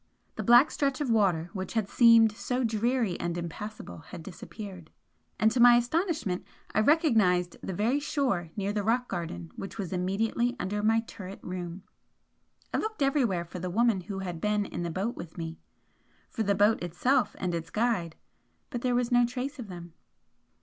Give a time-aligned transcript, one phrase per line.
[0.35, 4.89] The black stretch of water which had seemed so dreary and impassable had disappeared,
[5.39, 6.43] and to my astonishment
[6.73, 11.37] I recognised the very shore near the rock garden which was immediately under my turret
[11.43, 11.83] room.
[12.73, 15.59] I looked everywhere for the woman who had been in the boat with me
[16.31, 18.15] for the boat itself and its guide
[18.71, 19.93] but there was no trace of them.